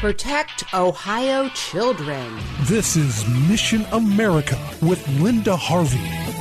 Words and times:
Protect 0.00 0.74
Ohio 0.74 1.48
children. 1.54 2.38
This 2.64 2.96
is 2.96 3.26
Mission 3.48 3.86
America 3.92 4.58
with 4.82 5.08
Linda 5.08 5.56
Harvey. 5.56 6.35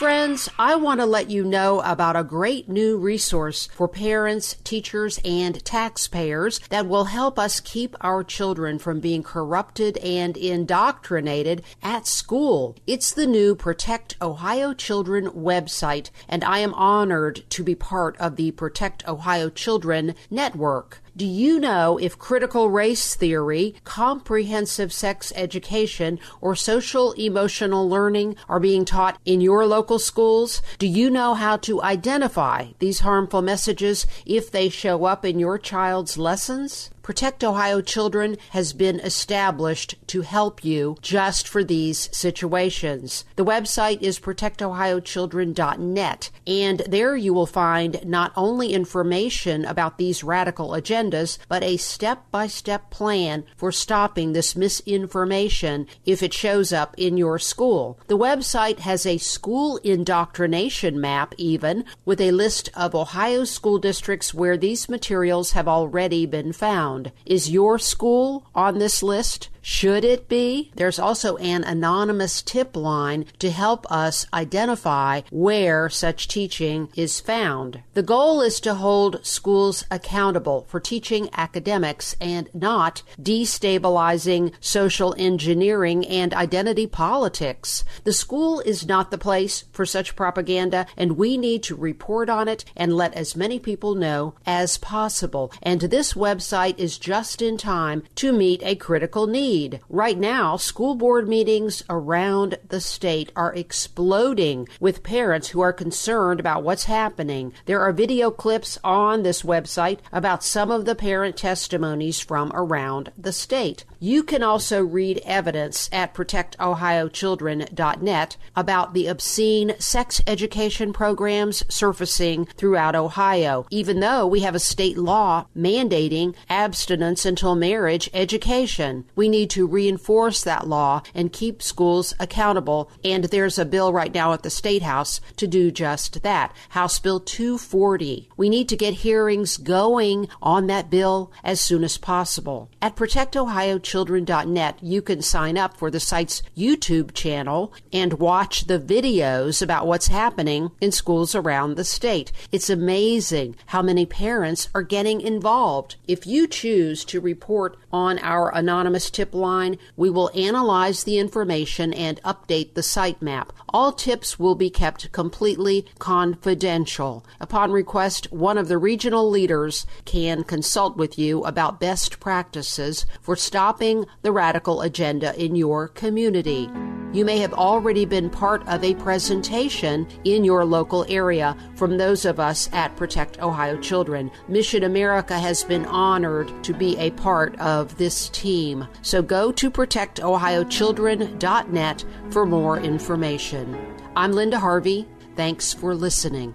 Friends, 0.00 0.48
I 0.58 0.76
want 0.76 1.00
to 1.00 1.04
let 1.04 1.28
you 1.28 1.44
know 1.44 1.80
about 1.80 2.16
a 2.16 2.24
great 2.24 2.70
new 2.70 2.96
resource 2.96 3.66
for 3.66 3.86
parents, 3.86 4.56
teachers, 4.64 5.20
and 5.26 5.62
taxpayers 5.62 6.58
that 6.70 6.86
will 6.86 7.04
help 7.04 7.38
us 7.38 7.60
keep 7.60 7.94
our 8.00 8.24
children 8.24 8.78
from 8.78 9.00
being 9.00 9.22
corrupted 9.22 9.98
and 9.98 10.38
indoctrinated 10.38 11.62
at 11.82 12.06
school. 12.06 12.78
It's 12.86 13.12
the 13.12 13.26
new 13.26 13.54
Protect 13.54 14.16
Ohio 14.22 14.72
Children 14.72 15.32
website, 15.32 16.08
and 16.30 16.42
I 16.44 16.60
am 16.60 16.72
honored 16.72 17.44
to 17.50 17.62
be 17.62 17.74
part 17.74 18.16
of 18.16 18.36
the 18.36 18.52
Protect 18.52 19.06
Ohio 19.06 19.50
Children 19.50 20.14
network. 20.30 21.02
Do 21.16 21.26
you 21.26 21.58
know 21.58 21.98
if 21.98 22.18
critical 22.18 22.70
race 22.70 23.14
theory, 23.14 23.74
comprehensive 23.84 24.92
sex 24.92 25.32
education, 25.36 26.18
or 26.40 26.54
social 26.54 27.12
emotional 27.12 27.86
learning 27.86 28.36
are 28.48 28.60
being 28.60 28.84
taught 28.84 29.18
in 29.26 29.40
your 29.40 29.66
local 29.66 29.89
schools? 29.98 30.62
Do 30.78 30.86
you 30.86 31.10
know 31.10 31.34
how 31.34 31.56
to 31.58 31.82
identify 31.82 32.68
these 32.78 33.00
harmful 33.00 33.42
messages 33.42 34.06
if 34.24 34.50
they 34.50 34.68
show 34.68 35.04
up 35.04 35.24
in 35.24 35.38
your 35.38 35.58
child's 35.58 36.16
lessons? 36.16 36.90
Protect 37.10 37.42
Ohio 37.42 37.80
Children 37.80 38.36
has 38.50 38.72
been 38.72 39.00
established 39.00 39.96
to 40.06 40.20
help 40.20 40.64
you 40.64 40.96
just 41.02 41.48
for 41.48 41.64
these 41.64 42.08
situations. 42.16 43.24
The 43.34 43.44
website 43.44 44.00
is 44.00 44.20
protectohiochildren.net, 44.20 46.30
and 46.46 46.78
there 46.86 47.16
you 47.16 47.34
will 47.34 47.46
find 47.46 48.06
not 48.06 48.30
only 48.36 48.72
information 48.72 49.64
about 49.64 49.98
these 49.98 50.22
radical 50.22 50.68
agendas, 50.68 51.38
but 51.48 51.64
a 51.64 51.78
step 51.78 52.30
by 52.30 52.46
step 52.46 52.90
plan 52.90 53.42
for 53.56 53.72
stopping 53.72 54.32
this 54.32 54.54
misinformation 54.54 55.88
if 56.06 56.22
it 56.22 56.32
shows 56.32 56.72
up 56.72 56.94
in 56.96 57.16
your 57.16 57.40
school. 57.40 57.98
The 58.06 58.16
website 58.16 58.78
has 58.78 59.04
a 59.04 59.18
school 59.18 59.78
indoctrination 59.78 61.00
map, 61.00 61.34
even 61.36 61.86
with 62.04 62.20
a 62.20 62.30
list 62.30 62.70
of 62.74 62.94
Ohio 62.94 63.42
school 63.42 63.78
districts 63.78 64.32
where 64.32 64.56
these 64.56 64.88
materials 64.88 65.50
have 65.52 65.66
already 65.66 66.24
been 66.24 66.52
found. 66.52 66.99
Is 67.26 67.50
your 67.50 67.78
school 67.78 68.46
on 68.54 68.78
this 68.78 69.02
list? 69.02 69.48
Should 69.62 70.04
it 70.04 70.28
be? 70.28 70.72
There's 70.74 70.98
also 70.98 71.36
an 71.36 71.64
anonymous 71.64 72.40
tip 72.40 72.76
line 72.76 73.26
to 73.40 73.50
help 73.50 73.90
us 73.90 74.26
identify 74.32 75.20
where 75.30 75.88
such 75.90 76.28
teaching 76.28 76.88
is 76.96 77.20
found. 77.20 77.82
The 77.94 78.02
goal 78.02 78.40
is 78.40 78.58
to 78.60 78.74
hold 78.74 79.24
schools 79.24 79.84
accountable 79.90 80.66
for 80.68 80.80
teaching 80.80 81.28
academics 81.36 82.16
and 82.20 82.48
not 82.54 83.02
destabilizing 83.20 84.52
social 84.60 85.14
engineering 85.18 86.06
and 86.06 86.32
identity 86.32 86.86
politics. 86.86 87.84
The 88.04 88.12
school 88.12 88.60
is 88.60 88.86
not 88.86 89.10
the 89.10 89.18
place 89.18 89.64
for 89.72 89.84
such 89.84 90.16
propaganda, 90.16 90.86
and 90.96 91.18
we 91.18 91.36
need 91.36 91.62
to 91.64 91.76
report 91.76 92.30
on 92.30 92.48
it 92.48 92.64
and 92.76 92.96
let 92.96 93.12
as 93.14 93.36
many 93.36 93.58
people 93.58 93.94
know 93.94 94.34
as 94.46 94.78
possible. 94.78 95.52
And 95.62 95.82
this 95.82 96.14
website 96.14 96.78
is 96.78 96.98
just 96.98 97.42
in 97.42 97.58
time 97.58 98.04
to 98.16 98.32
meet 98.32 98.62
a 98.62 98.74
critical 98.74 99.26
need 99.26 99.49
Right 99.88 100.16
now, 100.16 100.56
school 100.56 100.94
board 100.94 101.28
meetings 101.28 101.82
around 101.90 102.56
the 102.68 102.80
state 102.80 103.32
are 103.34 103.52
exploding 103.52 104.68
with 104.78 105.02
parents 105.02 105.48
who 105.48 105.60
are 105.60 105.72
concerned 105.72 106.38
about 106.38 106.62
what's 106.62 106.84
happening. 106.84 107.52
There 107.66 107.80
are 107.80 107.92
video 107.92 108.30
clips 108.30 108.78
on 108.84 109.24
this 109.24 109.42
website 109.42 109.98
about 110.12 110.44
some 110.44 110.70
of 110.70 110.84
the 110.84 110.94
parent 110.94 111.36
testimonies 111.36 112.20
from 112.20 112.52
around 112.54 113.10
the 113.18 113.32
state. 113.32 113.84
You 113.98 114.22
can 114.22 114.44
also 114.44 114.84
read 114.84 115.20
evidence 115.24 115.88
at 115.90 116.14
protectohiochildren.net 116.14 118.36
about 118.54 118.94
the 118.94 119.08
obscene 119.08 119.74
sex 119.80 120.22
education 120.28 120.92
programs 120.92 121.64
surfacing 121.68 122.44
throughout 122.46 122.94
Ohio, 122.94 123.66
even 123.70 123.98
though 123.98 124.28
we 124.28 124.38
have 124.40 124.54
a 124.54 124.60
state 124.60 124.96
law 124.96 125.46
mandating 125.56 126.36
abstinence 126.48 127.26
until 127.26 127.56
marriage 127.56 128.08
education. 128.14 129.06
We 129.16 129.28
need 129.28 129.39
need 129.40 129.50
to 129.50 129.66
reinforce 129.66 130.44
that 130.44 130.66
law 130.66 131.02
and 131.14 131.32
keep 131.32 131.62
schools 131.62 132.14
accountable. 132.20 132.90
And 133.02 133.24
there's 133.24 133.58
a 133.58 133.64
bill 133.64 133.90
right 133.90 134.12
now 134.12 134.34
at 134.34 134.42
the 134.42 134.50
State 134.50 134.82
House 134.82 135.18
to 135.36 135.46
do 135.46 135.70
just 135.70 136.22
that. 136.22 136.54
House 136.70 136.98
Bill 136.98 137.20
240. 137.20 138.28
We 138.36 138.50
need 138.50 138.68
to 138.68 138.76
get 138.76 138.92
hearings 138.94 139.56
going 139.56 140.28
on 140.42 140.66
that 140.66 140.90
bill 140.90 141.32
as 141.42 141.58
soon 141.58 141.84
as 141.84 141.96
possible. 141.96 142.68
At 142.82 142.96
protectohiochildren.net, 142.96 144.78
you 144.82 145.00
can 145.00 145.22
sign 145.22 145.56
up 145.56 145.78
for 145.78 145.90
the 145.90 146.00
site's 146.00 146.42
YouTube 146.54 147.14
channel 147.14 147.72
and 147.92 148.14
watch 148.14 148.66
the 148.66 148.78
videos 148.78 149.62
about 149.62 149.86
what's 149.86 150.08
happening 150.08 150.70
in 150.82 150.92
schools 150.92 151.34
around 151.34 151.76
the 151.76 151.84
state. 151.84 152.30
It's 152.52 152.68
amazing 152.68 153.56
how 153.66 153.80
many 153.80 154.04
parents 154.04 154.68
are 154.74 154.82
getting 154.82 155.22
involved. 155.22 155.96
If 156.06 156.26
you 156.26 156.46
choose 156.46 157.06
to 157.06 157.20
report 157.20 157.78
on 157.90 158.18
our 158.18 158.54
anonymous 158.54 159.08
tip 159.10 159.29
line, 159.34 159.78
we 159.96 160.10
will 160.10 160.30
analyze 160.34 161.04
the 161.04 161.18
information 161.18 161.92
and 161.92 162.22
update 162.22 162.74
the 162.74 162.80
sitemap. 162.80 163.50
All 163.70 163.92
tips 163.92 164.38
will 164.38 164.54
be 164.54 164.70
kept 164.70 165.12
completely 165.12 165.86
confidential. 165.98 167.24
Upon 167.40 167.70
request, 167.72 168.32
one 168.32 168.58
of 168.58 168.68
the 168.68 168.78
regional 168.78 169.28
leaders 169.28 169.86
can 170.04 170.44
consult 170.44 170.96
with 170.96 171.18
you 171.18 171.44
about 171.44 171.80
best 171.80 172.20
practices 172.20 173.06
for 173.20 173.36
stopping 173.36 174.06
the 174.22 174.32
radical 174.32 174.80
agenda 174.80 175.34
in 175.42 175.54
your 175.56 175.88
community. 175.88 176.68
You 177.12 177.24
may 177.24 177.38
have 177.38 177.54
already 177.54 178.04
been 178.04 178.30
part 178.30 178.62
of 178.68 178.84
a 178.84 178.94
presentation 178.94 180.06
in 180.22 180.44
your 180.44 180.64
local 180.64 181.04
area 181.08 181.56
from 181.74 181.98
those 181.98 182.24
of 182.24 182.38
us 182.38 182.70
at 182.72 182.96
Protect 182.96 183.42
Ohio 183.42 183.76
Children. 183.76 184.30
Mission 184.46 184.84
America 184.84 185.36
has 185.36 185.64
been 185.64 185.86
honored 185.86 186.52
to 186.62 186.72
be 186.72 186.96
a 186.98 187.10
part 187.10 187.58
of 187.58 187.98
this 187.98 188.28
team. 188.28 188.86
So 189.02 189.22
go 189.22 189.50
to 189.50 189.72
protectohiochildren.net 189.72 192.04
for 192.30 192.46
more 192.46 192.78
information. 192.78 193.96
I'm 194.14 194.30
Linda 194.30 194.60
Harvey. 194.60 195.08
Thanks 195.34 195.72
for 195.72 195.96
listening. 195.96 196.54